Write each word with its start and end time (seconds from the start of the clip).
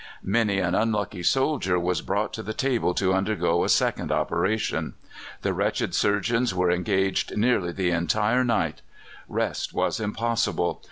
Many 0.23 0.57
an 0.57 0.73
unlucky 0.73 1.21
soldier 1.21 1.79
was 1.79 2.01
brought 2.01 2.33
to 2.33 2.41
the 2.41 2.55
table 2.55 2.95
to 2.95 3.13
undergo 3.13 3.63
a 3.63 3.69
second 3.69 4.11
operation. 4.11 4.95
The 5.43 5.53
wretched 5.53 5.93
surgeons 5.93 6.55
were 6.55 6.71
engaged 6.71 7.37
nearly 7.37 7.71
the 7.71 7.91
entire 7.91 8.43
night. 8.43 8.81
Rest 9.29 9.75
was 9.75 9.99
impossible. 9.99 10.79